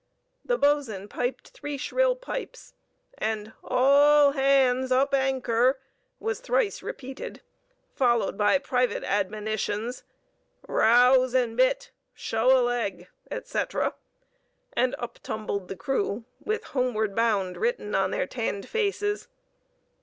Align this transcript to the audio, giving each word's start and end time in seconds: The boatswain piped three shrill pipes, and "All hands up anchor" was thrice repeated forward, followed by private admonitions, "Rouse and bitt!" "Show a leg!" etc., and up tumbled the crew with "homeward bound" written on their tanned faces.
The 0.43 0.57
boatswain 0.57 1.07
piped 1.07 1.49
three 1.49 1.77
shrill 1.77 2.15
pipes, 2.15 2.73
and 3.19 3.53
"All 3.63 4.31
hands 4.31 4.91
up 4.91 5.13
anchor" 5.13 5.77
was 6.19 6.39
thrice 6.39 6.81
repeated 6.81 7.43
forward, 7.93 7.97
followed 7.97 8.35
by 8.39 8.57
private 8.57 9.03
admonitions, 9.03 10.03
"Rouse 10.67 11.35
and 11.35 11.55
bitt!" 11.55 11.91
"Show 12.15 12.47
a 12.57 12.65
leg!" 12.65 13.09
etc., 13.29 13.93
and 14.73 14.95
up 14.97 15.19
tumbled 15.21 15.67
the 15.67 15.75
crew 15.77 16.23
with 16.43 16.63
"homeward 16.73 17.13
bound" 17.13 17.55
written 17.55 17.93
on 17.93 18.09
their 18.09 18.25
tanned 18.25 18.67
faces. 18.67 19.27